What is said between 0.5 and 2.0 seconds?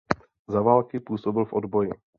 války působil v odboji.